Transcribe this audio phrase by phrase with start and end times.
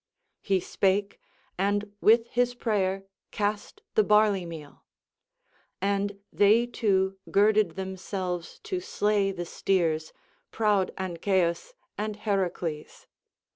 [0.41, 1.19] He spake,
[1.59, 4.83] and with his prayer cast the barley meal.
[5.79, 10.11] And they two girded themselves to slay the steers,
[10.49, 13.05] proud Ancaeus and Heracles.